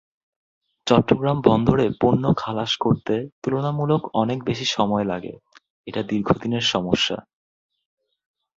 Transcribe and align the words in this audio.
চট্টগ্রাম 0.87 1.37
বন্দরে 1.41 1.85
পণ্য 2.01 2.23
খালাস 2.37 2.71
করতে 2.77 3.15
তুলনামূলক 3.43 4.01
অনেক 4.13 4.39
বেশি 4.43 4.65
সময় 4.67 5.05
লাগে—এটা 5.05 6.01
দীর্ঘদিনের 6.03 6.65
সমস্যা। 6.67 7.17